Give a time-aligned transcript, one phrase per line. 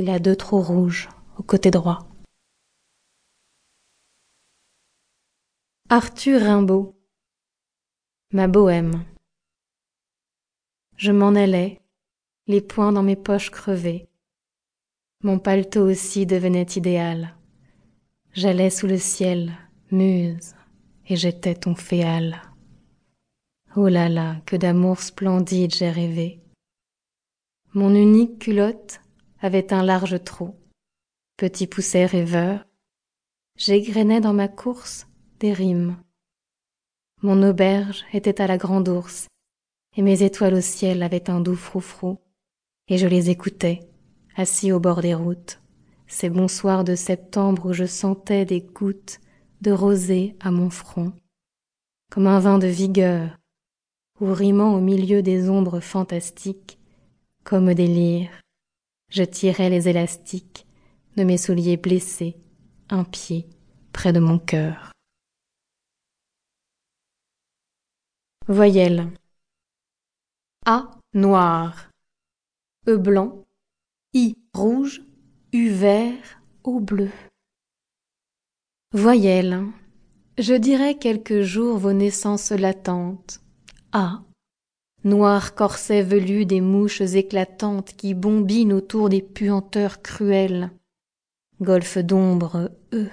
[0.00, 2.06] Il a deux trous rouges au côté droit.
[5.88, 6.94] Arthur Rimbaud
[8.32, 9.04] Ma bohème
[10.96, 11.80] Je m'en allais,
[12.46, 14.06] les poings dans mes poches crevées.
[15.24, 17.34] Mon paletot aussi devenait idéal.
[18.34, 19.50] J'allais sous le ciel,
[19.90, 20.54] muse,
[21.08, 22.40] et j'étais ton féal.
[23.74, 26.40] Oh là là, que d'amour splendide j'ai rêvé.
[27.74, 29.00] Mon unique culotte
[29.40, 30.54] avait un large trou.
[31.36, 32.66] Petit pousset rêveur,
[33.56, 35.06] j'égrenais dans ma course
[35.38, 35.96] des rimes.
[37.22, 39.28] Mon auberge était à la grande ours,
[39.96, 42.18] et mes étoiles au ciel avaient un doux froufrou,
[42.88, 43.80] et je les écoutais,
[44.36, 45.60] assis au bord des routes,
[46.06, 49.20] ces bons soirs de septembre où je sentais des gouttes
[49.60, 51.12] de rosée à mon front,
[52.10, 53.38] comme un vin de vigueur,
[54.20, 56.78] ou rimant au milieu des ombres fantastiques,
[57.44, 58.42] comme des lyres,
[59.10, 60.66] je tirais les élastiques
[61.16, 62.36] de mes souliers blessés,
[62.90, 63.48] un pied
[63.92, 64.92] près de mon cœur.
[68.46, 69.12] Voyelle.
[70.64, 71.90] A noir.
[72.86, 73.44] E blanc.
[74.14, 75.02] I rouge.
[75.52, 76.40] U vert.
[76.64, 77.10] O bleu.
[78.92, 79.66] Voyelle.
[80.38, 83.40] Je dirai quelques jours vos naissances latentes.
[83.92, 84.22] A.
[85.04, 90.70] Noir corset velu des mouches éclatantes qui bombinent autour des puanteurs cruelles.
[91.60, 93.08] Golfe d'ombre, E.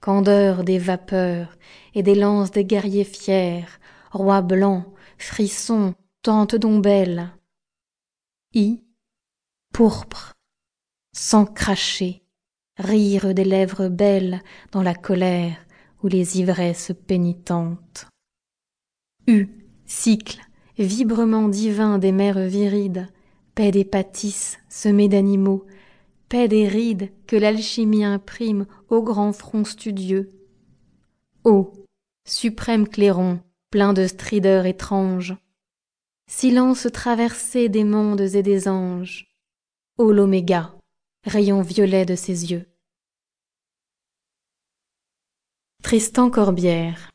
[0.00, 1.56] Candeur des vapeurs
[1.94, 3.66] et des lances des guerriers fiers,
[4.10, 7.30] roi blanc, frisson, tante d'ombelle.
[8.52, 8.82] I,
[9.72, 10.34] pourpre,
[11.12, 12.24] sang craché,
[12.78, 15.56] rire des lèvres belles dans la colère
[16.02, 18.06] ou les ivresses pénitentes.
[19.28, 19.48] U,
[19.84, 20.45] cycle,
[20.84, 23.08] vibrement divin des mers virides,
[23.54, 25.66] paix des pâtisses semées d'animaux,
[26.28, 30.30] paix des rides que l'alchimie imprime au grand front studieux.
[31.44, 31.72] O,
[32.26, 35.36] suprême clairon, plein de strideurs étranges.
[36.28, 39.28] Silence traversé des mondes et des anges.
[39.96, 40.74] Ô l'oméga,
[41.24, 42.66] rayon violet de ses yeux.
[45.82, 47.12] Tristan Corbière.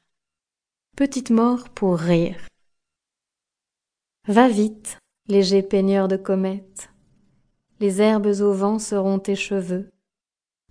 [0.95, 2.50] Petite mort pour rire.
[4.31, 4.97] Va vite,
[5.27, 6.89] léger peigneur de comètes.
[7.81, 9.91] Les herbes au vent seront tes cheveux.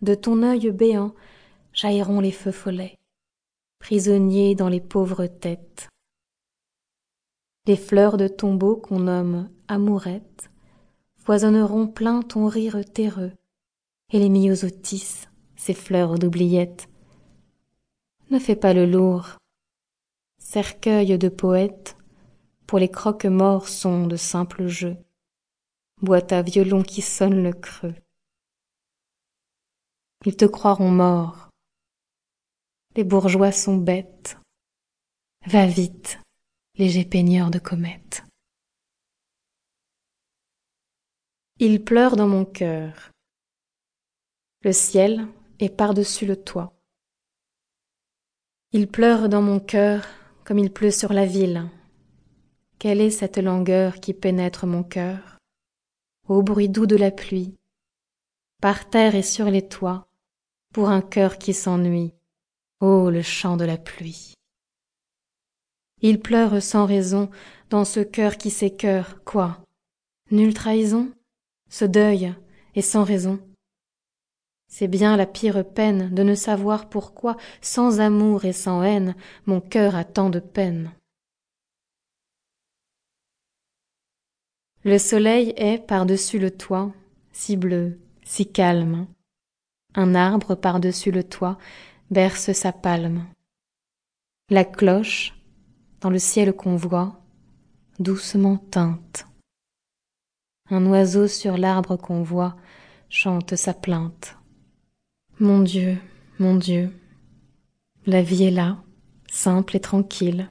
[0.00, 1.14] De ton œil béant
[1.74, 2.96] jailliront les feux follets
[3.78, 5.88] prisonniers dans les pauvres têtes.
[7.66, 10.50] Les fleurs de tombeau qu'on nomme amourettes
[11.18, 13.32] foisonneront plein ton rire terreux,
[14.10, 16.88] et les myosotis, ces fleurs d'oubliettes.
[18.30, 19.36] Ne fais pas le lourd,
[20.38, 21.98] cercueil de poètes,
[22.70, 24.96] pour les croque-morts sont de simples jeux,
[26.02, 27.96] boîte à violon qui sonne le creux.
[30.24, 31.50] Ils te croiront mort,
[32.94, 34.38] les bourgeois sont bêtes.
[35.48, 36.20] Va vite,
[36.76, 38.22] léger peigneur de comètes.
[41.58, 43.10] Il pleure dans mon cœur.
[44.62, 45.26] Le ciel
[45.58, 46.72] est par-dessus le toit.
[48.70, 50.06] Il pleure dans mon cœur
[50.44, 51.68] comme il pleut sur la ville.
[52.80, 55.36] Quelle est cette langueur qui pénètre mon cœur?
[56.26, 57.54] Au bruit doux de la pluie,
[58.62, 60.08] par terre et sur les toits,
[60.72, 62.14] pour un cœur qui s'ennuie.
[62.80, 64.32] Oh le chant de la pluie.
[66.00, 67.28] Il pleure sans raison
[67.68, 69.58] dans ce cœur qui s'écœure, quoi?
[70.30, 71.12] Nulle trahison?
[71.68, 72.34] Ce deuil
[72.74, 73.40] est sans raison?
[74.68, 79.60] C'est bien la pire peine de ne savoir pourquoi, sans amour et sans haine, mon
[79.60, 80.94] cœur a tant de peine.
[84.82, 86.90] Le soleil est par-dessus le toit,
[87.32, 89.06] si bleu, si calme.
[89.94, 91.58] Un arbre par-dessus le toit
[92.10, 93.26] berce sa palme.
[94.48, 95.34] La cloche,
[96.00, 97.20] dans le ciel qu'on voit,
[97.98, 99.26] doucement teinte.
[100.70, 102.56] Un oiseau sur l'arbre qu'on voit
[103.10, 104.38] chante sa plainte.
[105.40, 105.98] Mon Dieu,
[106.38, 106.90] mon Dieu,
[108.06, 108.82] la vie est là,
[109.30, 110.50] simple et tranquille.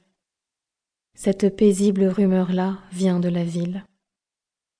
[1.16, 3.84] Cette paisible rumeur-là vient de la ville.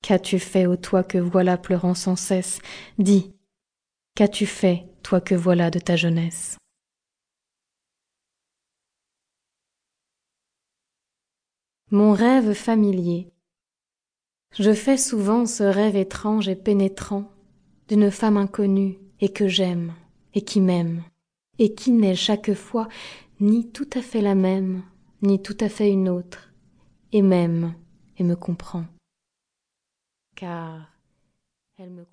[0.03, 2.61] Qu'as-tu fait, ô toi que voilà pleurant sans cesse?
[2.99, 3.33] Dis,
[4.15, 6.57] qu'as-tu fait, toi que voilà de ta jeunesse?
[11.91, 13.33] Mon rêve familier.
[14.59, 17.31] Je fais souvent ce rêve étrange et pénétrant
[17.89, 19.95] d'une femme inconnue et que j'aime
[20.35, 21.03] et qui m'aime
[21.59, 22.89] et qui n'est chaque fois
[23.41, 24.83] ni tout à fait la même
[25.23, 26.53] ni tout à fait une autre
[27.13, 27.75] et m'aime
[28.19, 28.85] et me comprend
[30.41, 30.91] car
[31.77, 32.07] elle me